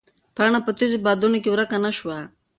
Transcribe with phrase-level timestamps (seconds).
[0.35, 2.17] پاڼه په تېزو بادونو کې ورکه نه شوه.